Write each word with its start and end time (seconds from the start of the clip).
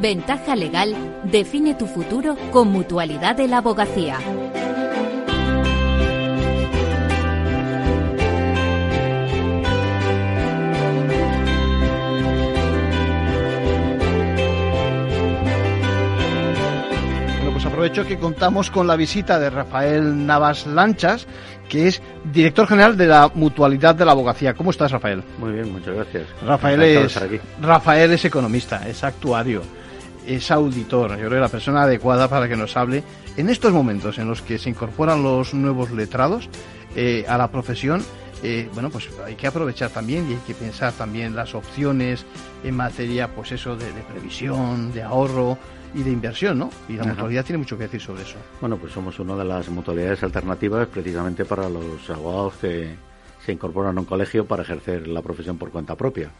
Ventaja 0.00 0.54
legal 0.54 0.94
define 1.24 1.74
tu 1.74 1.86
futuro 1.86 2.36
con 2.52 2.68
Mutualidad 2.68 3.34
de 3.34 3.48
la 3.48 3.58
Abogacía. 3.58 4.18
aprovecho 17.78 18.04
que 18.08 18.18
contamos 18.18 18.72
con 18.72 18.88
la 18.88 18.96
visita 18.96 19.38
de 19.38 19.50
Rafael 19.50 20.26
Navas 20.26 20.66
Lanchas, 20.66 21.28
que 21.68 21.86
es 21.86 22.02
director 22.24 22.66
general 22.66 22.96
de 22.96 23.06
la 23.06 23.30
Mutualidad 23.32 23.94
de 23.94 24.04
la 24.04 24.10
Abogacía. 24.12 24.54
¿Cómo 24.54 24.72
estás, 24.72 24.90
Rafael? 24.90 25.22
Muy 25.38 25.52
bien, 25.52 25.72
muchas 25.72 25.94
gracias. 25.94 26.26
Rafael 26.44 26.82
es, 26.82 27.20
Rafael 27.62 28.10
es 28.10 28.24
economista, 28.24 28.88
es 28.88 29.04
actuario, 29.04 29.62
es 30.28 30.50
auditor. 30.50 31.10
Yo 31.10 31.16
creo 31.16 31.30
que 31.30 31.40
la 31.40 31.48
persona 31.48 31.82
adecuada 31.82 32.28
para 32.28 32.48
que 32.48 32.56
nos 32.56 32.76
hable 32.76 33.02
en 33.36 33.48
estos 33.48 33.72
momentos 33.72 34.18
en 34.18 34.28
los 34.28 34.42
que 34.42 34.58
se 34.58 34.70
incorporan 34.70 35.22
los 35.22 35.54
nuevos 35.54 35.90
letrados 35.90 36.48
eh, 36.94 37.24
a 37.28 37.38
la 37.38 37.50
profesión. 37.50 38.04
Eh, 38.42 38.68
bueno, 38.72 38.90
pues 38.90 39.08
hay 39.26 39.34
que 39.34 39.48
aprovechar 39.48 39.90
también 39.90 40.30
y 40.30 40.34
hay 40.34 40.40
que 40.46 40.54
pensar 40.54 40.92
también 40.92 41.34
las 41.34 41.56
opciones 41.56 42.24
en 42.62 42.76
materia, 42.76 43.34
pues 43.34 43.50
eso, 43.50 43.74
de 43.74 43.86
previsión, 44.08 44.92
de 44.92 45.02
ahorro, 45.02 45.58
y 45.94 46.02
de 46.02 46.10
inversión, 46.10 46.58
¿no? 46.58 46.70
Y 46.88 46.94
la 46.94 47.04
mutualidad 47.04 47.44
tiene 47.44 47.58
mucho 47.58 47.76
que 47.76 47.84
decir 47.84 48.00
sobre 48.00 48.22
eso. 48.22 48.36
Bueno, 48.60 48.76
pues 48.76 48.92
somos 48.92 49.18
una 49.18 49.36
de 49.36 49.44
las 49.44 49.68
mutualidades 49.68 50.22
alternativas 50.22 50.86
precisamente 50.88 51.44
para 51.44 51.68
los 51.68 52.08
abogados 52.10 52.54
que 52.60 52.94
se 53.44 53.52
incorporan 53.52 53.96
a 53.96 54.00
un 54.00 54.06
colegio 54.06 54.44
para 54.46 54.62
ejercer 54.62 55.08
la 55.08 55.22
profesión 55.22 55.56
por 55.56 55.70
cuenta 55.70 55.96
propia. 55.96 56.30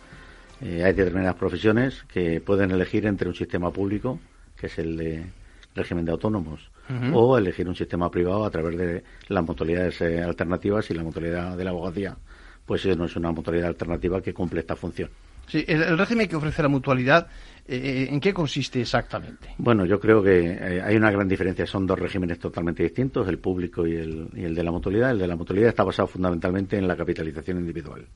Eh, 0.61 0.83
hay 0.85 0.93
determinadas 0.93 1.37
profesiones 1.37 2.05
que 2.13 2.41
pueden 2.41 2.71
elegir 2.71 3.07
entre 3.07 3.29
un 3.29 3.35
sistema 3.35 3.71
público, 3.71 4.19
que 4.57 4.67
es 4.67 4.79
el 4.79 4.97
de 4.97 5.25
régimen 5.75 6.05
de 6.05 6.13
autónomos, 6.13 6.71
o 7.13 7.37
elegir 7.37 7.69
un 7.69 7.77
sistema 7.77 8.11
privado 8.11 8.45
a 8.45 8.51
través 8.51 8.77
de 8.77 9.05
las 9.29 9.45
mutualidades 9.45 10.01
eh, 10.01 10.23
alternativas 10.23 10.91
y 10.91 10.95
la 10.95 11.03
mutualidad 11.03 11.57
de 11.57 11.65
la 11.65 11.71
abogacía, 11.71 12.17
pues 12.65 12.85
no 12.97 13.05
es 13.05 13.15
una 13.15 13.31
mutualidad 13.31 13.69
alternativa 13.69 14.23
que 14.23 14.33
cumple 14.33 14.61
esta 14.61 14.75
función. 14.75 15.11
Sí, 15.49 15.65
el, 15.67 15.97
régimen 15.97 16.29
que 16.29 16.37
ofrece 16.37 16.63
la 16.63 16.69
mutualidad, 16.69 17.27
eh, 17.67 17.77
eh, 17.77 18.09
¿en 18.11 18.21
qué 18.21 18.35
consiste 18.35 18.81
exactamente? 18.81 19.55
Bueno, 19.59 19.87
yo 19.87 19.99
creo 19.99 20.23
que 20.23 20.53
eh, 20.53 20.83
hay 20.83 20.97
una 20.97 21.11
gran 21.11 21.27
diferencia. 21.27 21.67
Son 21.67 21.87
dos 21.87 21.99
regímenes 21.99 22.39
totalmente 22.39 22.83
distintos, 22.83 23.27
el 23.29 23.39
público 23.39 23.87
y 23.87 23.97
el, 23.97 24.29
y 24.35 24.45
el 24.45 24.55
de 24.55 24.63
la 24.63 24.71
mutualidad. 24.71 25.11
El 25.11 25.19
de 25.19 25.27
la 25.27 25.37
mutualidad 25.37 25.71
está 25.71 25.85
basado 25.85 26.07
fundamentalmente 26.07 26.77
en 26.77 26.87
la 26.87 26.97
capitalización 26.97 27.59
individual, 27.59 28.07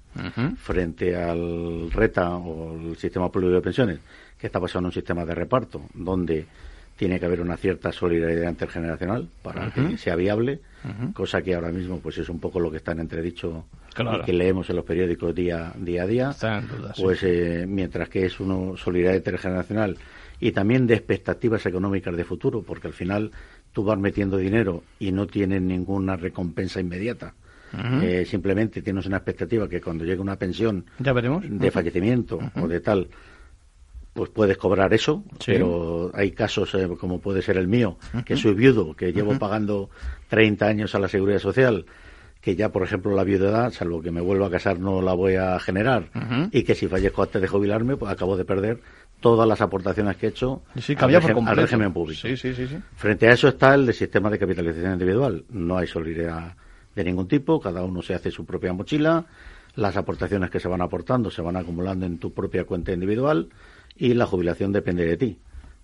frente 0.57 1.17
al 1.17 1.91
RETA 1.91 2.37
o 2.37 2.79
el 2.79 2.97
sistema 2.97 3.31
público 3.31 3.55
de 3.55 3.61
pensiones, 3.63 3.99
que 4.39 4.47
está 4.47 4.59
basado 4.59 4.81
en 4.81 4.87
un 4.87 4.93
sistema 4.93 5.25
de 5.25 5.35
reparto, 5.35 5.83
donde 5.95 6.47
tiene 7.03 7.19
que 7.19 7.27
haber 7.27 7.41
una 7.41 7.57
cierta 7.57 7.91
solidaridad 7.91 8.49
intergeneracional 8.49 9.29
para 9.43 9.73
que 9.73 9.99
sea 9.99 10.15
viable, 10.15 10.61
cosa 11.15 11.43
que 11.43 11.53
ahora 11.53 11.73
mismo 11.73 11.99
pues 11.99 12.17
es 12.19 12.29
un 12.29 12.39
poco 12.39 12.61
lo 12.61 12.71
que 12.71 12.77
está 12.77 12.93
en 12.93 13.01
entredicho 13.01 13.65
y 13.99 14.25
que 14.25 14.33
leemos 14.33 14.71
en 14.71 14.77
los 14.77 14.85
periódicos 14.85 15.35
día, 15.35 15.73
día 15.77 16.05
a 16.05 16.07
día. 16.07 16.33
pues 16.97 17.25
eh, 17.25 17.65
mientras 17.67 18.09
que 18.09 18.27
es 18.27 18.39
una 18.39 18.77
solidaridad 18.77 19.17
intergeneracional 19.17 19.97
y 20.39 20.53
también 20.53 20.87
de 20.87 20.95
expectativas 20.95 21.67
económicas 21.67 22.17
de 22.17 22.23
futuro, 22.23 22.63
porque 22.63 22.87
al 22.87 22.95
final 22.95 23.33
tú 23.73 23.83
vas 23.83 23.99
metiendo 23.99 24.37
dinero 24.37 24.85
y 25.01 25.11
no 25.11 25.27
tienes 25.27 25.61
ninguna 25.61 26.15
recompensa 26.15 26.79
inmediata. 26.79 27.35
Eh, 28.01 28.25
simplemente 28.27 28.81
tienes 28.81 29.07
una 29.07 29.17
expectativa 29.17 29.69
que 29.69 29.81
cuando 29.81 30.05
llegue 30.05 30.21
una 30.21 30.37
pensión 30.37 30.85
de 31.43 31.71
fallecimiento 31.73 32.39
o 32.61 32.69
de 32.69 32.79
tal, 32.79 33.09
pues 34.13 34.31
puedes 34.31 34.59
cobrar 34.59 34.93
eso, 34.93 35.25
pero 35.45 36.11
hay 36.15 36.33
casos 36.33 36.75
eh, 36.75 36.89
como 37.01 37.21
puede 37.21 37.41
ser 37.41 37.57
el 37.57 37.67
mío, 37.67 37.97
que 38.25 38.37
soy 38.37 38.55
viudo, 38.55 38.95
que 38.95 39.13
llevo 39.13 39.39
pagando 39.39 39.91
30 40.29 40.67
años 40.67 40.95
a 40.95 40.99
la 40.99 41.09
seguridad 41.09 41.39
social, 41.39 41.87
que 42.41 42.55
ya, 42.55 42.71
por 42.71 42.83
ejemplo, 42.83 43.15
la 43.15 43.25
viudedad, 43.25 43.73
salvo 43.73 44.03
que 44.03 44.11
me 44.11 44.21
vuelva 44.21 44.49
a 44.49 44.51
casar, 44.51 44.79
no 44.79 45.01
la 45.01 45.15
voy 45.15 45.37
a 45.37 45.59
generar, 45.61 46.11
y 46.51 46.63
que 46.63 46.75
si 46.75 46.89
fallezco 46.89 47.23
antes 47.23 47.41
de 47.41 47.49
jubilarme, 47.49 47.97
pues 47.97 48.13
acabo 48.13 48.37
de 48.37 48.45
perder 48.45 48.81
todas 49.21 49.49
las 49.49 49.61
aportaciones 49.61 50.17
que 50.17 50.27
he 50.27 50.29
hecho 50.31 50.63
al, 50.99 51.57
régimen 51.57 51.93
público. 51.93 52.21
Frente 52.97 53.29
a 53.29 53.33
eso 53.33 53.49
está 53.49 53.75
el 53.75 53.95
sistema 53.95 54.29
de 54.29 54.39
capitalización 54.39 54.95
individual. 54.95 55.45
No 55.51 55.79
hay 55.79 55.87
solidaridad 55.87 56.57
de 56.95 57.05
ningún 57.05 57.29
tipo, 57.29 57.61
cada 57.61 57.83
uno 57.83 58.03
se 58.03 58.15
hace 58.15 58.31
su 58.31 58.45
propia 58.45 58.73
mochila, 58.73 59.25
las 59.77 59.97
aportaciones 59.97 60.51
que 60.51 60.61
se 60.61 60.69
van 60.69 60.83
aportando 60.83 61.31
se 61.31 61.41
van 61.41 61.57
acumulando 61.57 62.05
en 62.05 62.19
tu 62.19 62.33
propia 62.33 62.65
cuenta 62.65 62.93
individual 62.93 63.49
y 63.97 64.15
la 64.15 64.27
jubilación 64.27 64.73
depende 64.73 65.07
de 65.07 65.17
ti. 65.17 65.39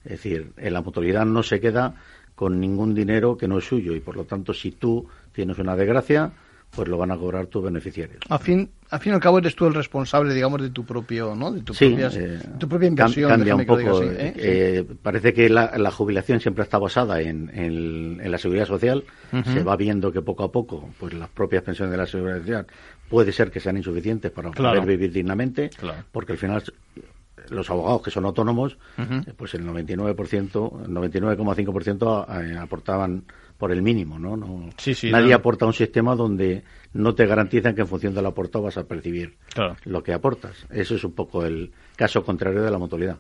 Es 0.05 0.13
decir, 0.13 0.53
en 0.57 0.73
la 0.73 0.81
mutualidad 0.81 1.27
no 1.27 1.43
se 1.43 1.61
queda 1.61 1.95
con 2.35 2.61
ningún 2.61 2.95
dinero 2.95 3.37
que 3.37 3.49
no 3.49 3.59
es 3.59 3.65
suyo 3.65 3.95
y 3.95 4.01
por 4.01 4.17
lo 4.17 4.25
tanto 4.25 4.55
si 4.55 4.71
tú 4.71 5.09
tienes 5.33 5.59
una 5.59 5.77
desgracia 5.77 6.33
pues 6.71 6.89
lo 6.89 6.99
van 6.99 7.11
a 7.11 7.17
cobrar 7.17 7.47
tus 7.47 7.65
beneficiarios. 7.65 8.21
A 8.29 8.39
fin, 8.39 8.71
a 8.91 8.99
fin 8.99 9.13
y 9.13 9.15
al 9.15 9.21
cabo 9.21 9.39
eres 9.39 9.55
tú 9.57 9.67
el 9.67 9.75
responsable, 9.75 10.35
digamos, 10.35 10.61
de 10.61 10.71
tu 10.71 10.85
propio, 10.85 11.35
¿no? 11.35 11.51
De 11.51 11.63
tu, 11.63 11.73
propia, 11.73 12.11
eh, 12.13 12.41
tu 12.59 12.69
propia 12.69 12.89
inversión. 12.89 13.31
Cambia 13.31 13.57
un 13.57 13.67
poco. 13.67 14.03
¿eh? 14.03 14.35
Eh, 14.37 14.85
parece 15.03 15.33
que 15.33 15.49
la, 15.49 15.91
jubilación 15.91 16.41
siempre 16.41 16.65
está 16.65 16.79
basada 16.79 17.21
en, 17.21 17.51
en, 17.55 18.31
la 18.31 18.39
seguridad 18.39 18.67
social. 18.67 19.05
Se 19.45 19.63
va 19.63 19.77
viendo 19.77 20.13
que 20.13 20.23
poco 20.23 20.45
a 20.45 20.53
poco, 20.53 20.91
pues 20.99 21.15
las 21.15 21.29
propias 21.31 21.63
pensiones 21.63 21.93
de 21.93 21.99
la 21.99 22.07
seguridad 22.07 22.39
social 22.39 22.67
puede 23.09 23.33
ser 23.33 23.51
que 23.51 23.61
sean 23.61 23.77
insuficientes 23.77 24.31
para 24.31 24.51
poder 24.51 24.85
vivir 24.85 25.13
dignamente, 25.13 25.71
porque 26.13 26.33
al 26.33 26.39
final 26.39 26.63
los 27.51 27.71
abogados 27.71 28.03
que 28.03 28.11
son 28.11 28.25
autónomos, 28.25 28.79
pues 29.37 29.55
el 29.55 29.65
99%, 29.67 30.15
99,5% 30.15 32.61
aportaban 32.61 33.25
por 33.59 33.73
el 33.73 33.83
mínimo, 33.83 34.19
¿no? 34.19 34.37
no 34.37 34.71
nadie 35.11 35.35
aporta 35.35 35.67
un 35.67 35.73
sistema 35.73 36.15
donde 36.15 36.63
no 36.93 37.15
te 37.15 37.27
garantizan 37.27 37.75
que 37.75 37.83
en 37.83 37.89
función 37.89 38.15
de 38.15 38.23
lo 38.23 38.29
aportado 38.29 38.65
vas 38.65 38.79
a 38.79 38.85
percibir 38.85 39.37
lo 39.85 40.03
que 40.03 40.13
aportas. 40.13 40.67
Eso 40.71 40.95
es 40.95 41.05
un 41.05 41.13
poco 41.13 41.45
el 41.45 41.73
caso 41.97 42.25
contrario 42.25 42.63
de 42.63 42.71
la 42.71 42.79
mutualidad. 42.79 43.19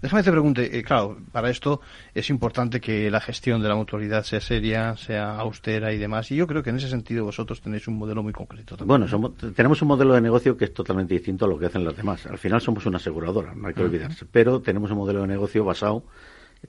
Déjame 0.00 0.22
te 0.22 0.30
pregunte, 0.30 0.78
eh, 0.78 0.82
claro, 0.82 1.18
para 1.30 1.50
esto 1.50 1.82
es 2.14 2.30
importante 2.30 2.80
que 2.80 3.10
la 3.10 3.20
gestión 3.20 3.60
de 3.60 3.68
la 3.68 3.74
mutualidad 3.74 4.24
sea 4.24 4.40
seria, 4.40 4.96
sea 4.96 5.36
austera 5.36 5.92
y 5.92 5.98
demás. 5.98 6.30
Y 6.32 6.36
yo 6.36 6.46
creo 6.46 6.62
que 6.62 6.70
en 6.70 6.76
ese 6.76 6.88
sentido 6.88 7.26
vosotros 7.26 7.60
tenéis 7.60 7.86
un 7.86 7.98
modelo 7.98 8.22
muy 8.22 8.32
concreto. 8.32 8.78
Bueno, 8.86 9.06
tenemos 9.54 9.82
un 9.82 9.88
modelo 9.88 10.14
de 10.14 10.22
negocio 10.22 10.56
que 10.56 10.64
es 10.64 10.72
totalmente 10.72 11.12
distinto 11.12 11.44
a 11.44 11.48
lo 11.48 11.58
que 11.58 11.66
hacen 11.66 11.84
los 11.84 11.94
demás. 11.94 12.24
Al 12.26 12.38
final 12.38 12.62
somos 12.62 12.86
una 12.86 12.96
aseguradora, 12.96 13.54
no 13.54 13.68
hay 13.68 13.74
que 13.74 13.82
olvidarse. 13.82 14.24
Pero 14.24 14.60
tenemos 14.60 14.90
un 14.90 14.96
modelo 14.96 15.20
de 15.20 15.28
negocio 15.28 15.64
basado 15.64 16.04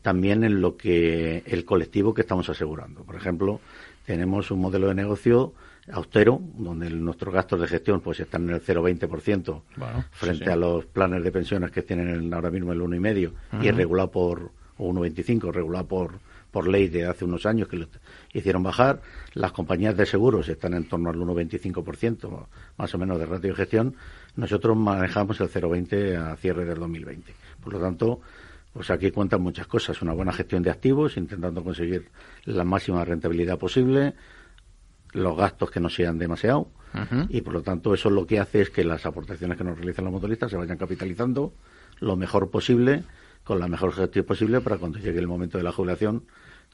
también 0.02 0.44
en 0.44 0.62
lo 0.62 0.78
que 0.78 1.44
el 1.46 1.66
colectivo 1.66 2.14
que 2.14 2.22
estamos 2.22 2.50
asegurando. 2.50 3.04
Por 3.04 3.16
ejemplo, 3.16 3.60
tenemos 4.06 4.52
un 4.52 4.60
modelo 4.60 4.88
de 4.88 4.96
negocio 4.96 5.54
austero, 5.92 6.42
donde 6.58 6.90
nuestros 6.90 7.34
gastos 7.34 7.60
de 7.60 7.68
gestión 7.68 8.02
pues 8.02 8.20
están 8.20 8.48
en 8.48 8.56
el 8.56 8.62
0,20% 8.62 9.62
frente 10.12 10.52
a 10.52 10.56
los 10.56 10.86
planes 10.86 11.24
de 11.24 11.32
pensiones 11.32 11.72
que 11.72 11.82
tienen 11.82 12.34
ahora 12.34 12.52
mismo 12.52 12.72
el 12.72 12.82
1,5% 12.82 13.32
y 13.62 13.72
regulado 13.72 14.12
por, 14.12 14.52
o 14.78 14.92
1,25%, 14.92 15.52
regulado 15.52 15.88
por, 15.88 16.20
por 16.52 16.68
ley 16.68 16.88
de 16.88 17.06
hace 17.06 17.26
unos 17.26 17.46
años 17.46 17.68
que 17.68 17.78
lo 17.78 17.88
hicieron 18.34 18.64
bajar. 18.64 19.02
Las 19.34 19.52
compañías 19.52 19.98
de 19.98 20.06
seguros 20.06 20.48
están 20.50 20.74
en 20.74 20.88
torno 20.88 21.10
al 21.10 21.18
1,25% 21.18 22.46
más 22.78 22.94
o 22.94 22.98
menos 22.98 23.20
de 23.20 23.26
ratio 23.26 23.50
de 23.52 23.56
gestión. 23.56 23.96
Nosotros 24.36 24.78
manejamos 24.78 25.40
el 25.42 25.50
0,20% 25.50 26.32
a 26.32 26.36
cierre 26.38 26.66
del 26.66 26.80
2020. 26.80 27.34
Por 27.62 27.74
lo 27.74 27.80
tanto, 27.80 28.22
pues 28.74 28.90
aquí 28.90 29.12
cuentan 29.12 29.42
muchas 29.42 29.68
cosas, 29.68 30.02
una 30.02 30.14
buena 30.14 30.32
gestión 30.32 30.64
de 30.64 30.70
activos, 30.70 31.18
intentando 31.18 31.64
conseguir 31.64 32.10
la 32.46 32.64
máxima 32.64 33.04
rentabilidad 33.04 33.58
posible, 33.58 34.14
los 35.12 35.36
gastos 35.36 35.72
que 35.72 35.80
no 35.80 35.90
sean 35.90 36.18
demasiado, 36.18 36.70
y 37.30 37.40
por 37.42 37.54
lo 37.54 37.62
tanto 37.62 37.94
eso 37.94 38.10
lo 38.10 38.28
que 38.28 38.40
hace 38.40 38.62
es 38.62 38.70
que 38.70 38.84
las 38.84 39.06
aportaciones 39.06 39.58
que 39.58 39.64
nos 39.64 39.78
realizan 39.78 40.06
los 40.06 40.14
motoristas 40.14 40.52
se 40.52 40.58
vayan 40.58 40.78
capitalizando 40.78 41.54
lo 42.00 42.16
mejor 42.16 42.50
posible, 42.50 43.04
con 43.44 43.60
la 43.60 43.68
mejor 43.68 43.94
gestión 43.94 44.26
posible, 44.26 44.62
para 44.62 44.78
cuando 44.78 45.00
llegue 45.00 45.20
el 45.20 45.28
momento 45.28 45.58
de 45.58 45.64
la 45.64 45.72
jubilación 45.72 46.24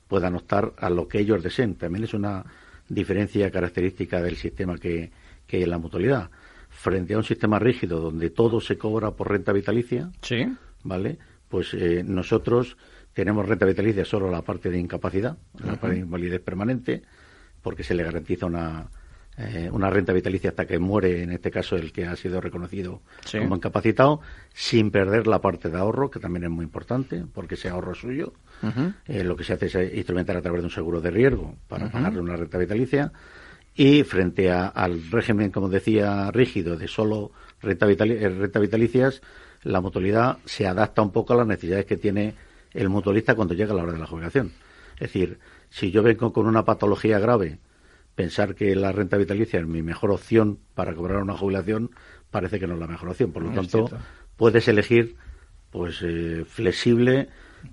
puedan 0.07 0.35
optar 0.35 0.73
a 0.77 0.89
lo 0.89 1.07
que 1.07 1.19
ellos 1.19 1.43
deseen. 1.43 1.75
También 1.75 2.05
es 2.05 2.13
una 2.13 2.45
diferencia 2.87 3.51
característica 3.51 4.21
del 4.21 4.37
sistema 4.37 4.77
que, 4.77 5.11
que 5.45 5.57
hay 5.57 5.63
en 5.63 5.69
la 5.69 5.77
mutualidad. 5.77 6.29
Frente 6.69 7.13
a 7.13 7.17
un 7.17 7.23
sistema 7.23 7.59
rígido 7.59 7.99
donde 7.99 8.29
todo 8.29 8.61
se 8.61 8.77
cobra 8.77 9.11
por 9.11 9.29
renta 9.29 9.51
vitalicia, 9.51 10.11
¿Sí? 10.21 10.47
¿vale? 10.83 11.17
Pues 11.49 11.73
eh, 11.73 12.03
nosotros 12.05 12.77
tenemos 13.13 13.47
renta 13.47 13.65
vitalicia 13.65 14.05
solo 14.05 14.29
la 14.29 14.41
parte 14.41 14.69
de 14.69 14.77
incapacidad, 14.77 15.37
la 15.63 15.75
parte 15.75 15.95
de 15.95 16.01
invalidez 16.01 16.41
permanente, 16.41 17.01
porque 17.61 17.83
se 17.83 17.95
le 17.95 18.03
garantiza 18.03 18.45
una, 18.45 18.89
eh, 19.39 19.69
una 19.71 19.91
renta 19.91 20.13
vitalicia 20.13 20.49
hasta 20.49 20.65
que 20.65 20.79
muere, 20.79 21.21
en 21.21 21.31
este 21.31 21.51
caso, 21.51 21.75
el 21.75 21.91
que 21.91 22.07
ha 22.07 22.15
sido 22.15 22.41
reconocido 22.41 23.01
como 23.31 23.55
incapacitado, 23.55 24.19
sin 24.51 24.89
perder 24.89 25.27
la 25.27 25.41
parte 25.41 25.69
de 25.69 25.77
ahorro, 25.77 26.09
que 26.09 26.19
también 26.19 26.45
es 26.45 26.49
muy 26.49 26.65
importante, 26.65 27.23
porque 27.33 27.53
ese 27.53 27.69
ahorro 27.69 27.91
es 27.91 27.99
suyo. 27.99 28.33
Eh, 29.05 29.23
lo 29.23 29.35
que 29.35 29.43
se 29.43 29.53
hace 29.53 29.67
es 29.67 29.93
instrumentar 29.95 30.37
a 30.37 30.41
través 30.41 30.61
de 30.61 30.65
un 30.65 30.71
seguro 30.71 31.01
de 31.01 31.11
riesgo 31.11 31.55
para 31.67 31.91
pagarle 31.91 32.19
una 32.19 32.35
renta 32.35 32.57
vitalicia. 32.57 33.11
Y 33.75 34.03
frente 34.03 34.49
al 34.49 35.11
régimen, 35.11 35.51
como 35.51 35.69
decía, 35.69 36.31
rígido 36.31 36.75
de 36.75 36.87
solo 36.87 37.31
renta, 37.61 37.85
renta 37.85 38.59
vitalicias, 38.59 39.21
la 39.63 39.81
mutualidad 39.81 40.37
se 40.45 40.67
adapta 40.67 41.01
un 41.01 41.11
poco 41.11 41.33
a 41.33 41.37
las 41.37 41.47
necesidades 41.47 41.85
que 41.85 41.97
tiene 41.97 42.35
el 42.73 42.89
mutualista 42.89 43.35
cuando 43.35 43.53
llega 43.53 43.73
la 43.73 43.83
hora 43.83 43.93
de 43.93 43.99
la 43.99 44.07
jubilación. 44.07 44.51
Es 44.95 45.13
decir, 45.13 45.39
si 45.69 45.91
yo 45.91 46.03
vengo 46.03 46.33
con 46.33 46.47
una 46.47 46.65
patología 46.65 47.19
grave, 47.19 47.59
pensar 48.15 48.55
que 48.55 48.75
la 48.75 48.91
renta 48.91 49.17
vitalicia 49.17 49.59
es 49.59 49.67
mi 49.67 49.81
mejor 49.81 50.11
opción 50.11 50.59
para 50.73 50.93
cobrar 50.93 51.21
una 51.21 51.37
jubilación 51.37 51.91
parece 52.31 52.59
que 52.59 52.67
no 52.67 52.73
es 52.73 52.79
la 52.79 52.87
mejor 52.87 53.09
opción. 53.09 53.31
Por 53.31 53.43
lo 53.43 53.51
tanto, 53.51 53.89
puedes 54.35 54.67
elegir 54.67 55.15
pues 55.71 56.01
eh, 56.01 56.45
flexible, 56.47 57.29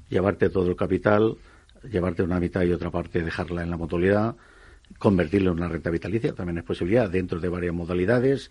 llevarte 0.09 0.51
todo 0.51 0.69
el 0.69 0.77
capital, 0.77 1.37
llevarte 1.91 2.23
una 2.23 2.41
mitad 2.41 2.63
y 2.63 2.73
otra 2.73 2.91
parte, 2.91 3.23
dejarla 3.23 3.63
en 3.63 3.71
la 3.71 3.77
mutualidad, 3.77 4.37
convertirlo 4.99 5.53
en 5.53 5.59
una 5.59 5.69
renta 5.69 5.91
vitalicia, 5.91 6.35
también 6.35 6.59
es 6.59 6.65
posibilidad 6.65 7.09
dentro 7.11 7.41
de 7.41 7.49
varias 7.49 7.75
modalidades, 7.75 8.51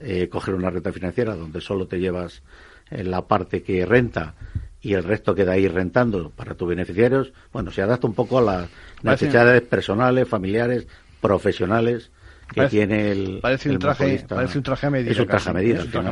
eh, 0.00 0.28
coger 0.28 0.54
una 0.54 0.70
renta 0.70 0.92
financiera 0.92 1.34
donde 1.34 1.60
solo 1.60 1.86
te 1.86 1.98
llevas 1.98 2.42
eh, 2.90 3.04
la 3.04 3.26
parte 3.26 3.62
que 3.62 3.84
renta 3.86 4.34
y 4.80 4.94
el 4.94 5.04
resto 5.04 5.34
queda 5.34 5.52
ahí 5.52 5.68
rentando 5.68 6.30
para 6.30 6.54
tus 6.54 6.68
beneficiarios, 6.68 7.32
bueno, 7.52 7.70
se 7.70 7.82
adapta 7.82 8.06
un 8.06 8.14
poco 8.14 8.38
a 8.38 8.42
las 8.42 8.68
necesidades 9.02 9.60
personales, 9.62 10.26
familiares, 10.26 10.86
profesionales 11.20 12.10
que 12.52 12.68
tiene 12.68 13.12
el 13.12 13.38
parece 13.40 13.70
un 13.70 13.78
traje 13.78 14.24
parece 14.28 14.58
un 14.58 14.64
traje 14.64 14.86
a 14.86 14.90
medida 14.90 15.10
es 15.12 15.18
un 15.18 15.26
traje 15.26 15.50
a 15.50 15.52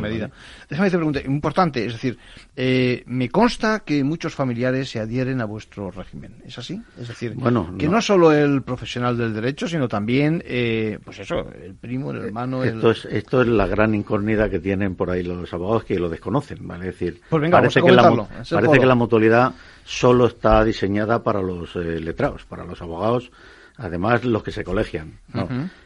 medida, 0.01 0.31
déjame 0.69 0.91
te 0.91 0.97
pregunte 0.97 1.23
importante 1.27 1.85
es 1.85 1.93
decir 1.93 2.19
eh, 2.57 3.03
me 3.07 3.29
consta 3.29 3.81
que 3.81 4.05
muchos 4.05 4.35
familiares 4.35 4.91
se 4.91 5.01
adhieren 5.01 5.41
a 5.41 5.45
vuestro 5.45 5.91
régimen 5.91 6.37
es 6.47 6.59
así 6.59 6.81
es 7.01 7.09
decir 7.09 7.35
bueno, 7.35 7.75
que 7.79 7.89
no. 7.89 8.01
solo 8.01 8.33
el 8.33 8.63
profesional 8.63 9.17
del 9.17 9.35
derecho 9.35 9.69
sino 9.69 9.89
también 9.89 10.43
eh, 10.47 10.99
pues 11.05 11.19
eso 11.21 11.51
el 11.53 11.75
primo 11.75 12.13
el 12.13 12.27
hermano 12.27 12.63
esto 12.65 12.91
es 12.91 13.05
esto 13.07 13.43
es 13.43 13.49
la 13.49 13.67
gran 13.67 13.95
incógnita 13.95 14.49
que 14.49 14.61
tienen 14.61 14.95
por 14.95 15.11
ahí 15.11 15.23
los 15.23 15.53
abogados 15.53 15.85
que 15.85 15.99
lo 15.99 16.09
desconocen 16.09 16.59
vale 16.67 16.89
es 16.89 16.99
decir 16.99 17.21
pues 17.29 17.51
parece 17.51 17.83
que 17.83 17.93
la 17.93 18.29
parece 18.51 18.79
que 18.79 18.87
la 18.87 18.95
mutualidad 18.95 19.53
solo 19.85 20.27
está 20.27 20.65
diseñada 20.65 21.23
para 21.23 21.43
los 21.43 21.75
eh, 21.77 22.01
letrados 22.01 22.45
para 22.45 22.65
los 22.65 22.81
abogados 22.83 23.31
además 23.79 24.25
los 24.25 24.43
que 24.43 24.53
se 24.53 24.65
colegian. 24.65 25.19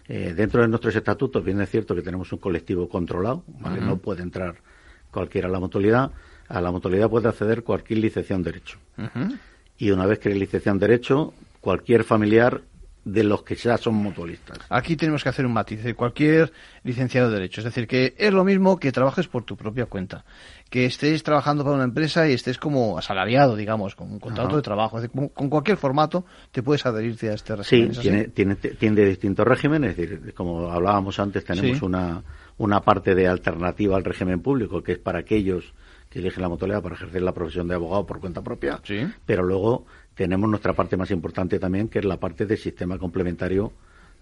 Eh, 0.08 0.34
dentro 0.34 0.62
de 0.62 0.68
nuestros 0.68 0.96
estatutos, 0.96 1.44
bien 1.44 1.60
es 1.60 1.70
cierto 1.70 1.94
que 1.94 2.02
tenemos 2.02 2.32
un 2.32 2.38
colectivo 2.38 2.88
controlado, 2.88 3.44
no 3.80 3.98
puede 3.98 4.22
entrar 4.22 4.56
cualquiera 5.10 5.48
a 5.48 5.50
la 5.50 5.60
mutualidad. 5.60 6.10
A 6.48 6.60
la 6.60 6.70
mutualidad 6.70 7.08
puede 7.08 7.28
acceder 7.28 7.62
cualquier 7.62 8.00
licenciado 8.00 8.40
en 8.40 8.44
Derecho. 8.44 8.78
Y 9.78 9.90
una 9.90 10.06
vez 10.06 10.18
que 10.18 10.34
licenciado 10.34 10.76
en 10.76 10.80
Derecho, 10.80 11.34
cualquier 11.60 12.02
familiar 12.04 12.62
de 13.04 13.25
los 13.25 13.43
que 13.43 13.56
ya 13.56 13.76
son 13.76 13.94
mutualistas. 13.94 14.58
Aquí 14.69 14.96
tenemos 14.96 15.22
que 15.22 15.28
hacer 15.28 15.44
un 15.44 15.52
matiz 15.52 15.82
de 15.82 15.94
cualquier 15.94 16.52
licenciado 16.84 17.28
de 17.28 17.34
Derecho. 17.34 17.60
Es 17.60 17.64
decir, 17.64 17.87
que 17.87 18.14
es 18.16 18.32
lo 18.32 18.44
mismo 18.44 18.78
que 18.78 18.93
trabajes 18.93 19.26
por 19.26 19.44
tu 19.44 19.56
propia 19.56 19.87
cuenta. 19.87 20.25
Que 20.70 20.87
estés 20.87 21.22
trabajando 21.22 21.64
para 21.64 21.76
una 21.76 21.84
empresa 21.84 22.28
y 22.28 22.32
estés 22.32 22.58
como 22.58 22.96
asalariado, 22.96 23.56
digamos, 23.56 23.96
con 23.96 24.10
un 24.10 24.20
contrato 24.20 24.56
de 24.56 24.62
trabajo. 24.62 25.00
con 25.34 25.50
cualquier 25.50 25.76
formato 25.76 26.25
te 26.50 26.62
puedes 26.62 26.87
adherirte 26.87 27.31
a 27.31 27.34
este 27.34 27.56
régimen. 27.56 27.94
Sí, 27.94 28.00
tiene, 28.00 28.25
tiene, 28.28 28.54
tiene, 28.54 29.04
distintos 29.04 29.46
regímenes. 29.46 29.99
Es 29.99 30.10
decir, 30.10 30.34
como 30.34 30.70
hablábamos 30.70 31.19
antes, 31.19 31.44
tenemos 31.44 31.82
una, 31.82 32.22
una 32.58 32.81
parte 32.81 33.14
de 33.14 33.26
alternativa 33.26 33.96
al 33.96 34.04
régimen 34.04 34.40
público, 34.40 34.82
que 34.82 34.93
es 34.93 34.99
para 34.99 35.19
aquellos 35.20 35.75
que 36.12 36.19
eligen 36.19 36.43
la 36.43 36.50
mutualidad 36.50 36.82
para 36.82 36.94
ejercer 36.94 37.22
la 37.22 37.32
profesión 37.32 37.66
de 37.69 37.75
abogado 37.75 38.04
por 38.04 38.20
cuenta 38.20 38.43
propia. 38.43 38.81
Sí. 38.84 39.06
Pero 39.25 39.43
luego 39.43 39.87
tenemos 40.14 40.49
nuestra 40.49 40.73
parte 40.73 40.97
más 40.97 41.11
importante 41.11 41.59
también, 41.59 41.88
que 41.88 41.99
es 41.99 42.05
la 42.05 42.19
parte 42.19 42.47
del 42.47 42.59
sistema 42.59 42.99
complementario 42.99 43.73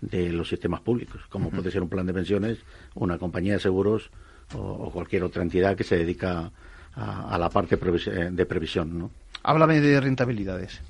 de 0.01 0.33
los 0.33 0.49
sistemas 0.49 0.81
públicos, 0.81 1.21
como 1.29 1.51
puede 1.51 1.71
ser 1.71 1.83
un 1.83 1.89
plan 1.89 2.07
de 2.07 2.15
pensiones, 2.15 2.59
una 2.95 3.19
compañía 3.19 3.55
de 3.55 3.61
seguros 3.61 4.11
o, 4.55 4.91
cualquier 4.91 5.25
otra 5.25 5.43
entidad 5.43 5.77
que 5.77 5.85
se 5.85 5.97
dedica 5.97 6.51
a, 6.95 7.39
la 7.39 7.51
parte 7.51 7.77
de 7.77 8.47
previsión. 8.47 8.99
¿no? 8.99 9.11
Háblame 9.43 9.81
de 9.81 10.01
rentabilidades. 10.01 10.81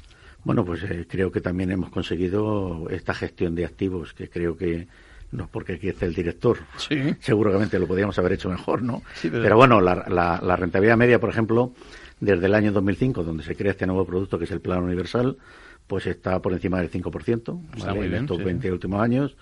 Bueno, 0.44 0.64
pues 0.64 0.82
eh, 0.85 1.06
creo 1.08 1.31
que 1.31 1.41
también 1.41 1.70
hemos 1.70 1.91
conseguido 1.91 2.88
esta 2.88 3.12
gestión 3.12 3.55
de 3.55 3.67
activos, 3.67 4.14
que 4.14 4.31
creo 4.31 4.56
que 4.56 4.87
no 5.32 5.44
es 5.44 5.50
porque 5.50 5.75
aquí 5.75 5.88
esté 5.88 6.06
el 6.06 6.14
director, 6.14 6.58
sí. 6.76 7.14
seguramente 7.20 7.79
lo 7.79 7.87
podríamos 7.87 8.19
haber 8.19 8.32
hecho 8.32 8.49
mejor, 8.49 8.82
¿no? 8.82 9.02
pero... 9.23 9.56
bueno, 9.56 9.81
la, 9.81 10.41
la 10.43 10.56
rentabilidad 10.56 10.97
media, 10.97 11.20
por 11.20 11.31
ejemplo, 11.31 11.73
desde 12.20 12.46
el 12.46 12.55
año 12.55 12.72
2005, 12.72 13.25
donde 13.25 13.43
se 13.43 13.56
crea 13.56 13.72
este 13.72 13.87
nuevo 13.87 14.05
producto 14.05 14.38
que 14.38 14.44
es 14.44 14.50
el 14.50 14.61
Plan 14.61 14.82
Universal, 14.82 15.38
pues 15.87 16.06
está 16.06 16.40
por 16.40 16.52
encima 16.52 16.78
del 16.78 16.90
5% 16.90 18.05
en 18.05 18.14
estos 18.14 18.44
20 18.44 18.72
últimos 18.72 19.02
años. 19.02 19.37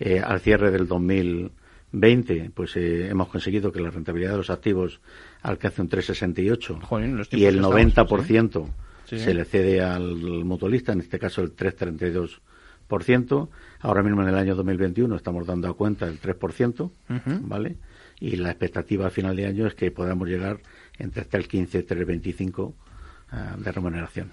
Eh, 0.00 0.18
al 0.18 0.40
cierre 0.40 0.70
del 0.72 0.88
2020, 0.88 2.50
pues 2.54 2.76
eh, 2.76 3.08
hemos 3.08 3.28
conseguido 3.28 3.70
que 3.70 3.80
la 3.80 3.90
rentabilidad 3.90 4.32
de 4.32 4.38
los 4.38 4.50
activos 4.50 5.00
alcance 5.42 5.80
un 5.80 5.88
3,68 5.88 7.28
y 7.30 7.44
el 7.44 7.62
90% 7.62 8.68
se 9.06 9.34
le 9.34 9.44
cede 9.44 9.82
al 9.82 10.16
mutualista, 10.44 10.92
en 10.92 11.00
este 11.00 11.18
caso 11.18 11.42
el 11.42 11.54
3,32%. 11.54 13.48
Ahora 13.80 14.02
mismo 14.02 14.22
en 14.22 14.28
el 14.28 14.36
año 14.36 14.54
2021 14.54 15.14
estamos 15.14 15.46
dando 15.46 15.68
a 15.68 15.76
cuenta 15.76 16.06
del 16.06 16.18
3%, 16.20 16.90
¿vale? 17.42 17.76
Y 18.20 18.36
la 18.36 18.50
expectativa 18.50 19.06
a 19.06 19.10
final 19.10 19.36
de 19.36 19.46
año 19.46 19.66
es 19.66 19.74
que 19.74 19.90
podamos 19.90 20.28
llegar 20.28 20.60
entre 20.98 21.22
hasta 21.22 21.36
el 21.36 21.48
15 21.48 21.86
y 21.88 21.92
el 21.92 22.04
25 22.04 22.74
de 23.56 23.72
remuneración. 23.72 24.30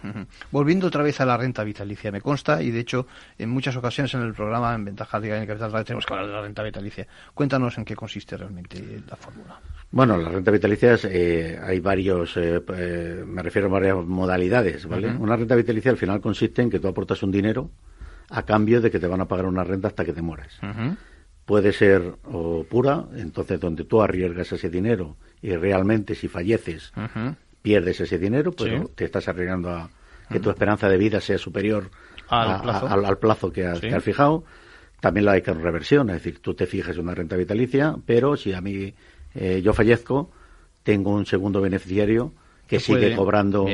Volviendo 0.51 0.88
otra 0.88 1.03
vez 1.03 1.21
a 1.21 1.25
la 1.25 1.38
renta 1.38 1.63
vitalicia, 1.63 2.11
me 2.11 2.19
consta, 2.19 2.61
y 2.61 2.69
de 2.69 2.81
hecho 2.81 3.07
en 3.38 3.50
muchas 3.50 3.77
ocasiones 3.77 4.13
en 4.13 4.21
el 4.21 4.33
programa 4.33 4.75
en 4.75 4.83
Ventaja 4.83 5.21
de 5.21 5.47
Capital 5.47 5.85
tenemos 5.85 6.06
que 6.06 6.13
hablar 6.13 6.27
de 6.27 6.33
la 6.33 6.41
renta 6.41 6.63
vitalicia. 6.63 7.07
Cuéntanos 7.33 7.77
en 7.77 7.85
qué 7.85 7.95
consiste 7.95 8.35
realmente 8.35 9.01
la 9.09 9.15
fórmula. 9.15 9.61
Bueno, 9.91 10.17
la 10.17 10.29
renta 10.29 10.51
vitalicia 10.51 10.97
eh, 11.06 11.59
hay 11.61 11.79
varios, 11.79 12.38
eh, 12.38 12.61
eh, 12.75 13.23
me 13.25 13.41
refiero 13.41 13.69
a 13.69 13.71
varias 13.71 13.95
modalidades, 14.06 14.85
¿vale? 14.85 15.07
Una 15.07 15.35
renta 15.35 15.56
vitalicia 15.56 15.89
al 15.89 15.97
final 15.97 16.21
consiste 16.21 16.61
en 16.61 16.69
que 16.69 16.79
tú 16.79 16.88
aportas 16.88 17.23
un 17.23 17.31
dinero 17.31 17.71
a 18.29 18.44
cambio 18.44 18.81
de 18.81 18.91
que 18.91 19.00
te 19.00 19.07
van 19.07 19.21
a 19.21 19.27
pagar 19.27 19.47
una 19.47 19.63
renta 19.63 19.88
hasta 19.88 20.06
que 20.06 20.13
te 20.13 20.21
mueras. 20.21 20.59
Puede 21.50 21.74
ser 21.74 22.13
o 22.31 22.63
pura, 22.63 23.06
entonces 23.16 23.60
donde 23.60 23.84
tú 23.84 24.04
arriesgas 24.04 24.51
ese 24.51 24.69
dinero 24.69 25.18
y 25.42 25.56
realmente 25.56 26.13
si 26.13 26.28
falleces 26.28 26.94
pierdes 27.63 28.00
ese 28.01 28.19
dinero, 28.19 28.51
pero 28.51 28.88
te 28.94 29.06
estás 29.06 29.28
arriesgando 29.30 29.72
a 29.72 29.90
que 30.30 30.40
tu 30.40 30.51
esperanza 30.51 30.88
de 30.88 31.00
vida 31.00 31.19
sea 31.19 31.40
superior 31.40 31.90
al 32.28 33.18
plazo, 33.18 33.51
que, 33.51 33.66
has, 33.66 33.81
fijado. 34.04 34.44
También 35.00 35.25
la 35.25 35.31
hay 35.31 35.42
que 35.42 35.51
reversión, 35.51 36.12
es 36.12 36.18
decir, 36.18 36.40
tú 36.40 36.54
te 36.54 36.68
fijas 36.68 37.00
una 37.00 37.16
renta 37.16 37.36
vitalicia, 37.36 37.95
pero 38.06 38.38
si 38.38 38.54
a 38.54 38.62
mí 38.62 38.94
eh, 39.34 39.63
yo 39.63 39.73
fallezco, 39.73 40.30
tengo 40.83 41.09
un 41.16 41.26
segundo 41.26 41.62
beneficiario 41.62 42.31
que 42.68 42.80
sigue 42.80 43.16
cobrando. 43.16 43.66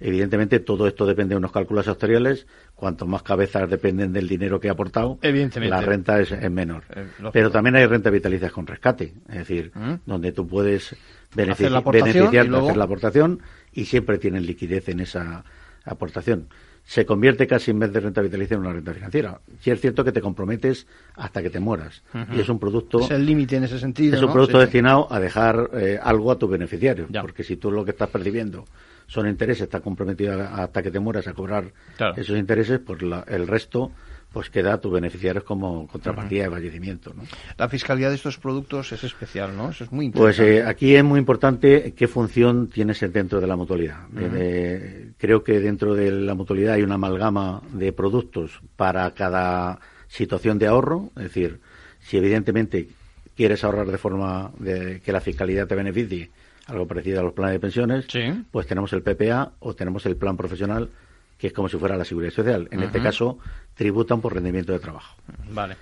Evidentemente, 0.00 0.60
todo 0.60 0.86
esto 0.86 1.06
depende 1.06 1.34
de 1.34 1.38
unos 1.38 1.52
cálculos 1.52 1.88
actuariales. 1.88 2.46
Cuanto 2.74 3.06
más 3.06 3.22
cabezas 3.22 3.68
dependen 3.70 4.12
del 4.12 4.28
dinero 4.28 4.60
que 4.60 4.68
ha 4.68 4.72
aportado, 4.72 5.18
la 5.22 5.80
renta 5.80 6.20
es, 6.20 6.50
menor. 6.50 6.84
Eh, 6.94 7.06
Pero 7.32 7.50
también 7.50 7.76
hay 7.76 7.86
renta 7.86 8.10
vitalicia 8.10 8.50
con 8.50 8.66
rescate, 8.66 9.14
es 9.28 9.38
decir, 9.38 9.72
¿Mm? 9.74 9.94
donde 10.04 10.32
tú 10.32 10.46
puedes 10.46 10.94
beneficiar, 11.34 11.82
beneficiarte, 11.82 12.56
hacer 12.56 12.76
la 12.76 12.84
aportación 12.84 13.40
y 13.72 13.86
siempre 13.86 14.18
tienen 14.18 14.44
liquidez 14.44 14.88
en 14.88 15.00
esa 15.00 15.44
aportación. 15.84 16.48
Se 16.84 17.04
convierte 17.04 17.48
casi 17.48 17.72
en 17.72 17.80
vez 17.80 17.92
de 17.92 17.98
renta 17.98 18.20
vitalicia 18.20 18.54
en 18.54 18.60
una 18.60 18.72
renta 18.72 18.94
financiera. 18.94 19.40
Si 19.60 19.70
es 19.70 19.80
cierto 19.80 20.04
que 20.04 20.12
te 20.12 20.20
comprometes 20.20 20.86
hasta 21.16 21.42
que 21.42 21.50
te 21.50 21.58
mueras. 21.58 22.04
Y 22.32 22.38
es 22.38 22.48
un 22.48 22.60
producto. 22.60 23.00
Es 23.00 23.10
el 23.10 23.26
límite 23.26 23.56
en 23.56 23.64
ese 23.64 23.80
sentido. 23.80 24.16
Es 24.16 24.22
un 24.22 24.32
producto 24.32 24.60
destinado 24.60 25.12
a 25.12 25.18
dejar 25.18 25.70
eh, 25.74 25.98
algo 26.00 26.30
a 26.30 26.38
tu 26.38 26.46
beneficiario. 26.46 27.08
Porque 27.20 27.42
si 27.42 27.56
tú 27.56 27.72
lo 27.72 27.84
que 27.84 27.90
estás 27.90 28.08
percibiendo 28.08 28.66
son 29.06 29.28
intereses, 29.28 29.64
estás 29.64 29.82
comprometido 29.82 30.40
hasta 30.42 30.82
que 30.82 30.90
te 30.90 31.00
mueras 31.00 31.26
a 31.28 31.32
cobrar 31.32 31.72
esos 32.16 32.36
intereses, 32.36 32.80
pues 32.80 33.00
el 33.28 33.46
resto 33.46 33.92
pues 34.32 34.50
queda 34.50 34.74
a 34.74 34.80
tus 34.80 34.92
beneficiarios 34.92 35.44
como 35.44 35.86
contrapartida 35.86 36.44
de 36.44 36.50
fallecimiento. 36.50 37.14
¿no? 37.14 37.22
La 37.56 37.70
fiscalidad 37.70 38.10
de 38.10 38.16
estos 38.16 38.36
productos 38.36 38.92
es 38.92 39.02
especial, 39.02 39.56
¿no? 39.56 39.70
Eso 39.70 39.84
es 39.84 39.92
muy 39.92 40.10
pues, 40.10 40.36
importante. 40.36 40.62
Pues 40.62 40.66
aquí 40.68 40.94
es 40.94 41.04
muy 41.04 41.18
importante 41.18 41.94
qué 41.96 42.06
función 42.06 42.68
tienes 42.68 43.00
dentro 43.12 43.40
de 43.40 43.46
la 43.46 43.56
mutualidad. 43.56 44.00
Eh, 44.14 45.12
creo 45.16 45.42
que 45.42 45.58
dentro 45.58 45.94
de 45.94 46.10
la 46.10 46.34
mutualidad 46.34 46.74
hay 46.74 46.82
una 46.82 46.96
amalgama 46.96 47.62
de 47.72 47.94
productos 47.94 48.60
para 48.76 49.10
cada 49.12 49.80
situación 50.08 50.58
de 50.58 50.66
ahorro, 50.66 51.10
es 51.16 51.22
decir, 51.22 51.60
si 52.00 52.18
evidentemente 52.18 52.88
quieres 53.34 53.64
ahorrar 53.64 53.86
de 53.86 53.98
forma 53.98 54.50
de 54.58 55.00
que 55.00 55.12
la 55.12 55.20
fiscalidad 55.20 55.66
te 55.66 55.76
beneficie, 55.76 56.30
algo 56.66 56.86
parecido 56.86 57.20
a 57.20 57.22
los 57.22 57.32
planes 57.32 57.54
de 57.54 57.60
pensiones, 57.60 58.06
pues 58.50 58.66
tenemos 58.66 58.92
el 58.92 59.02
PPA 59.02 59.52
o 59.60 59.74
tenemos 59.74 60.04
el 60.06 60.16
plan 60.16 60.36
profesional, 60.36 60.90
que 61.38 61.48
es 61.48 61.52
como 61.52 61.68
si 61.68 61.76
fuera 61.78 61.96
la 61.96 62.04
seguridad 62.04 62.32
social. 62.32 62.68
En 62.70 62.82
este 62.82 63.00
caso, 63.00 63.38
tributan 63.74 64.20
por 64.20 64.34
rendimiento 64.34 64.72
de 64.72 64.78
trabajo. 64.78 65.16
Vale. 65.50 65.76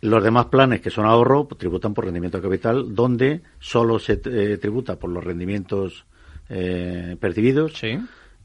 Los 0.00 0.22
demás 0.22 0.46
planes 0.46 0.80
que 0.80 0.90
son 0.90 1.06
ahorro 1.06 1.48
pues, 1.48 1.58
tributan 1.58 1.94
por 1.94 2.04
rendimiento 2.04 2.38
de 2.38 2.42
capital, 2.42 2.94
donde 2.94 3.40
solo 3.58 3.98
se 3.98 4.20
eh, 4.24 4.58
tributa 4.58 4.96
por 4.96 5.10
los 5.10 5.22
rendimientos 5.22 6.04
eh, 6.48 7.16
percibidos. 7.18 7.72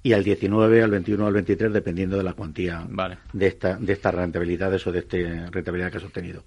Y 0.01 0.13
al 0.13 0.23
19, 0.23 0.81
al 0.81 0.91
21, 0.91 1.27
al 1.27 1.33
23, 1.33 1.73
dependiendo 1.73 2.15
de 2.15 2.23
la 2.23 2.31
cuantía 2.33 2.87
de, 3.33 3.47
esta, 3.47 3.75
de 3.75 3.91
estas 3.91 4.15
rentabilidades 4.15 4.87
o 4.87 4.93
de 4.93 4.99
esta 4.99 5.17
rentabilidad 5.51 5.91
que 5.91 5.97
has 5.97 6.05
obtenido. 6.05 6.45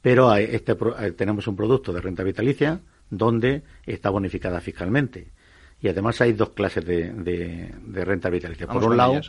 Pero 0.00 0.32
este, 0.36 0.76
tenemos 1.16 1.48
un 1.48 1.56
producto 1.56 1.92
de 1.92 2.00
renta 2.00 2.22
vitalicia 2.22 2.80
donde 3.12 3.62
está 3.84 4.08
bonificada 4.08 4.60
fiscalmente. 4.60 5.28
Y 5.80 5.88
además 5.88 6.20
hay 6.22 6.32
dos 6.32 6.50
clases 6.50 6.84
de, 6.84 7.12
de, 7.12 8.04
renta 8.04 8.30
vitalicia. 8.30 8.66
Por 8.66 8.84
un 8.84 8.96
lado, 8.96 9.20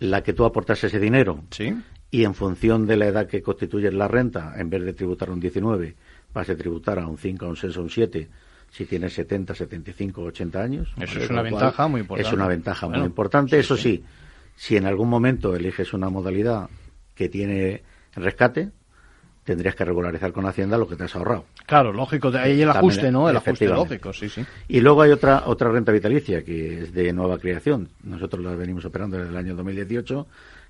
la 0.00 0.22
que 0.22 0.32
tú 0.34 0.44
aportas 0.44 0.84
ese 0.84 0.98
dinero 1.00 1.44
¿Sí? 1.50 1.74
y 2.10 2.24
en 2.24 2.34
función 2.34 2.86
de 2.86 2.96
la 2.96 3.06
edad 3.06 3.26
que 3.26 3.40
constituye 3.40 3.90
la 3.90 4.06
renta, 4.06 4.54
en 4.56 4.68
vez 4.68 4.84
de 4.84 4.92
tributar 4.92 5.30
un 5.30 5.40
19, 5.40 5.94
vas 6.34 6.50
a 6.50 6.56
tributar 6.56 6.98
a 6.98 7.06
un 7.06 7.16
5, 7.16 7.46
a 7.46 7.48
un 7.48 7.56
6, 7.56 7.76
a 7.76 7.80
un 7.80 7.90
7 7.90 8.28
si 8.70 8.84
tienes 8.84 9.14
70, 9.14 9.54
75, 9.54 10.22
80 10.22 10.62
años. 10.62 10.92
Eso 11.00 11.18
es 11.18 11.30
una 11.30 11.42
ventaja 11.42 11.88
muy 11.88 12.02
importante. 12.02 12.28
Es 12.28 12.34
una 12.34 12.46
ventaja 12.46 12.86
muy 12.86 13.00
importante. 13.00 13.58
Eso 13.58 13.76
sí, 13.76 14.04
si 14.56 14.76
en 14.76 14.86
algún 14.86 15.08
momento 15.08 15.56
eliges 15.56 15.92
una 15.92 16.08
modalidad 16.08 16.68
que 17.14 17.28
tiene 17.28 17.82
rescate, 18.14 18.70
tendrías 19.44 19.74
que 19.74 19.84
regularizar 19.84 20.32
con 20.32 20.46
Hacienda 20.46 20.78
lo 20.78 20.88
que 20.88 20.96
te 20.96 21.04
has 21.04 21.16
ahorrado. 21.16 21.44
Claro, 21.66 21.92
lógico, 21.92 22.28
ahí 22.34 22.62
el 22.62 22.70
ajuste, 22.70 23.10
¿no? 23.10 23.28
El 23.28 23.36
ajuste 23.36 23.66
lógico, 23.66 24.12
sí, 24.12 24.28
sí. 24.28 24.44
Y 24.68 24.80
luego 24.80 25.02
hay 25.02 25.10
otra 25.10 25.44
otra 25.46 25.70
renta 25.70 25.92
vitalicia 25.92 26.44
que 26.44 26.82
es 26.82 26.94
de 26.94 27.12
nueva 27.12 27.38
creación. 27.38 27.88
Nosotros 28.02 28.44
la 28.44 28.54
venimos 28.54 28.84
operando 28.84 29.16
desde 29.16 29.30
el 29.30 29.36
año 29.36 29.54
2018, 29.56 30.26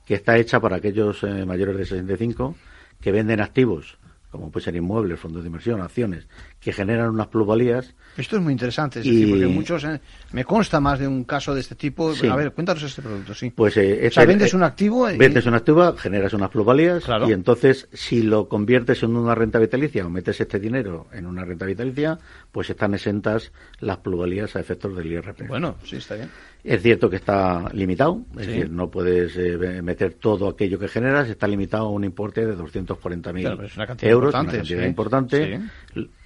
que 0.07 0.15
está 0.15 0.37
hecha 0.37 0.61
para 0.61 0.77
aquellos 0.77 1.23
eh, 1.23 1.45
mayores 1.45 1.77
de 1.77 1.85
65 1.85 2.55
que 3.01 3.13
venden 3.13 3.41
activos 3.41 3.99
como 4.31 4.51
pueden 4.51 4.65
ser 4.65 4.77
inmuebles, 4.77 5.19
fondos 5.19 5.43
de 5.43 5.49
inversión, 5.49 5.81
acciones, 5.81 6.27
que 6.61 6.73
generan 6.73 7.11
unas 7.11 7.27
plusvalías. 7.27 7.95
Esto 8.17 8.37
es 8.37 8.43
muy 8.43 8.53
interesante, 8.53 9.01
es 9.01 9.05
decir, 9.05 9.29
porque 9.29 9.47
muchos, 9.47 9.85
eh, 9.85 10.01
me 10.33 10.45
consta 10.45 10.81
más 10.81 10.99
de 10.99 11.09
un 11.09 11.25
caso 11.25 11.55
de 11.55 11.61
este 11.61 11.75
tipo. 11.75 12.13
A 12.31 12.37
ver, 12.37 12.53
cuéntanos 12.53 12.83
este 12.83 13.03
producto, 13.03 13.35
sí. 13.35 13.51
Pues, 13.51 13.77
eh, 13.77 14.07
o 14.09 14.11
sea, 14.11 14.25
vendes 14.25 14.55
un 14.55 14.63
activo. 14.63 15.09
Vendes 15.17 15.47
un 15.47 15.55
activo, 15.55 15.97
generas 15.97 16.33
unas 16.33 16.51
plusvalías, 16.51 17.05
y 17.27 17.33
entonces, 17.33 17.89
si 17.93 18.23
lo 18.23 18.49
conviertes 18.49 19.03
en 19.03 19.17
una 19.17 19.35
renta 19.35 19.59
vitalicia 19.59 20.07
o 20.07 20.11
metes 20.11 20.41
este 20.41 20.61
dinero 20.61 21.09
en 21.13 21.27
una 21.27 21.45
renta 21.45 21.67
vitalicia, 21.67 22.19
pues 22.53 22.71
están 22.71 22.95
exentas 22.95 23.53
las 23.81 23.99
plusvalías 23.99 24.55
a 24.57 24.61
efectos 24.61 24.95
del 24.97 25.07
IRP. 25.07 25.49
Bueno, 25.49 25.77
sí, 25.85 25.97
está 25.97 26.15
bien. 26.15 26.31
Es 26.63 26.83
cierto 26.83 27.09
que 27.09 27.17
está 27.17 27.71
limitado, 27.73 28.23
es 28.39 28.47
decir, 28.47 28.71
no 28.71 28.91
puedes 28.91 29.37
eh, 29.37 29.81
meter 29.83 30.15
todo 30.15 30.49
aquello 30.49 30.79
que 30.79 30.89
generas, 30.89 31.29
está 31.29 31.47
limitado 31.47 31.87
a 31.87 31.91
un 31.91 32.05
importe 32.05 32.45
de 32.45 32.57
240.000 32.57 33.41
claro, 33.41 33.65
es 33.65 33.77
una 33.77 33.87
cantidad 33.87 34.11
euros, 34.11 34.29
importante, 34.29 34.57
una 34.57 34.59
cantidad 34.59 34.87
importante. 34.87 35.61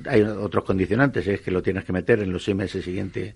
Hay 0.06 0.22
otros 0.22 0.64
condicionantes, 0.64 1.26
es 1.28 1.40
que 1.40 1.50
lo 1.50 1.62
tienes 1.62 1.84
que 1.84 1.92
meter 1.92 2.20
en 2.20 2.32
los 2.32 2.42
seis 2.42 2.56
meses 2.56 2.84
siguientes 2.84 3.34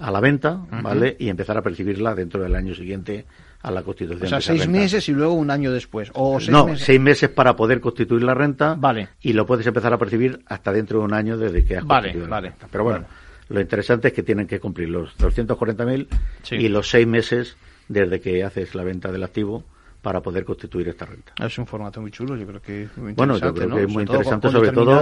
a 0.00 0.10
la 0.10 0.20
venta, 0.20 0.60
¿vale? 0.82 1.16
Y 1.18 1.28
empezar 1.28 1.56
a 1.58 1.62
percibirla 1.62 2.14
dentro 2.14 2.42
del 2.42 2.54
año 2.54 2.74
siguiente 2.74 3.26
a 3.62 3.70
la 3.70 3.82
constitución. 3.82 4.24
O 4.24 4.28
sea, 4.28 4.40
seis 4.40 4.66
meses 4.66 5.08
y 5.08 5.12
luego 5.12 5.34
un 5.34 5.50
año 5.50 5.70
después. 5.70 6.10
O 6.14 6.40
seis 6.40 6.50
no, 6.50 6.76
seis 6.76 6.98
meses 6.98 7.28
para 7.28 7.54
poder 7.54 7.80
constituir 7.80 8.22
la 8.22 8.34
renta. 8.34 8.74
Vale. 8.74 9.08
Y 9.20 9.34
lo 9.34 9.46
puedes 9.46 9.66
empezar 9.66 9.92
a 9.92 9.98
percibir 9.98 10.42
hasta 10.46 10.72
dentro 10.72 11.00
de 11.00 11.04
un 11.04 11.14
año 11.14 11.36
desde 11.36 11.64
que 11.64 11.76
has 11.76 11.84
constituido 11.84 12.26
la 12.26 12.40
renta. 12.40 12.66
Pero 12.70 12.84
bueno. 12.84 13.04
Lo 13.50 13.60
interesante 13.60 14.08
es 14.08 14.14
que 14.14 14.22
tienen 14.22 14.46
que 14.46 14.60
cumplir 14.60 14.88
los 14.88 15.16
240.000 15.18 16.06
y 16.52 16.68
los 16.68 16.88
seis 16.88 17.06
meses 17.06 17.56
desde 17.88 18.20
que 18.20 18.44
haces 18.44 18.76
la 18.76 18.84
venta 18.84 19.10
del 19.10 19.24
activo 19.24 19.64
para 20.00 20.20
poder 20.22 20.44
constituir 20.44 20.88
esta 20.88 21.04
renta. 21.04 21.32
Es 21.44 21.58
un 21.58 21.66
formato 21.66 22.00
muy 22.00 22.12
chulo, 22.12 22.36
yo 22.36 22.46
creo 22.46 22.62
que 22.62 22.84
es 22.84 22.96
muy 22.96 23.12
Bueno, 23.12 23.36
yo 23.38 23.52
creo 23.52 23.74
que 23.74 23.82
es 23.82 23.88
muy 23.88 24.04
interesante 24.04 24.50
sobre 24.50 24.70
todo 24.70 25.00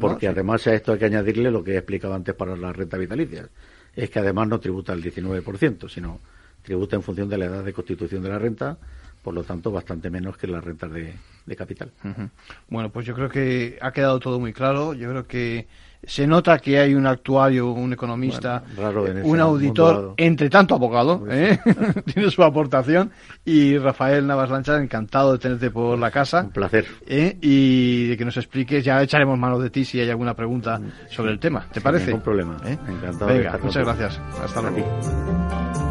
porque 0.00 0.28
además 0.28 0.66
a 0.66 0.74
esto 0.74 0.92
hay 0.92 0.98
que 0.98 1.04
añadirle 1.04 1.50
lo 1.50 1.62
que 1.62 1.72
he 1.72 1.76
explicado 1.76 2.14
antes 2.14 2.34
para 2.34 2.56
la 2.56 2.72
renta 2.72 2.96
vitalicia. 2.96 3.48
Es 3.94 4.08
que 4.08 4.18
además 4.18 4.48
no 4.48 4.58
tributa 4.58 4.94
el 4.94 5.02
19%, 5.02 5.88
sino 5.88 6.20
tributa 6.62 6.96
en 6.96 7.02
función 7.02 7.28
de 7.28 7.36
la 7.36 7.44
edad 7.46 7.64
de 7.64 7.72
constitución 7.74 8.22
de 8.22 8.28
la 8.30 8.38
renta, 8.38 8.78
por 9.22 9.34
lo 9.34 9.42
tanto 9.42 9.70
bastante 9.70 10.10
menos 10.10 10.36
que 10.36 10.46
las 10.46 10.64
rentas 10.64 10.90
de, 10.92 11.14
capital. 11.56 11.90
Bueno, 12.68 12.90
pues 12.90 13.04
yo 13.06 13.14
creo 13.14 13.28
que 13.28 13.76
ha 13.80 13.90
quedado 13.92 14.20
todo 14.20 14.38
muy 14.38 14.52
claro. 14.52 14.94
Yo 14.94 15.10
creo 15.10 15.26
que 15.26 15.66
se 16.02 16.26
nota 16.26 16.58
que 16.58 16.78
hay 16.78 16.94
un 16.94 17.06
actuario, 17.06 17.72
un 17.72 17.92
economista, 17.92 18.62
un 19.22 19.40
auditor, 19.40 20.14
entre 20.16 20.48
tanto 20.48 20.74
abogado, 20.74 21.26
¿eh? 21.28 21.58
tiene 22.14 22.30
su 22.30 22.42
aportación. 22.42 23.10
Y 23.44 23.76
Rafael 23.78 24.26
Navas 24.26 24.50
Lancha, 24.50 24.80
encantado 24.80 25.32
de 25.32 25.38
tenerte 25.38 25.70
por 25.70 25.98
la 25.98 26.10
casa. 26.10 26.42
Un 26.42 26.50
placer. 26.50 26.86
¿eh? 27.06 27.36
Y 27.40 28.08
de 28.08 28.16
que 28.16 28.24
nos 28.24 28.36
expliques, 28.36 28.84
ya 28.84 29.02
echaremos 29.02 29.38
mano 29.38 29.58
de 29.58 29.70
ti 29.70 29.84
si 29.84 30.00
hay 30.00 30.08
alguna 30.08 30.34
pregunta 30.34 30.80
sobre 31.10 31.32
el 31.32 31.38
tema. 31.38 31.66
¿Te 31.70 31.80
parece? 31.80 32.06
Ningún 32.06 32.22
problema. 32.22 32.56
¿Eh? 32.64 32.78
Encantado. 32.88 33.26
Venga, 33.26 33.58
muchas 33.62 33.84
gracias. 33.84 34.20
Hasta 34.42 34.62
luego. 34.62 35.89